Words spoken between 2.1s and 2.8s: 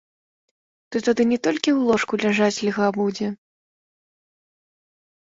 ляжаць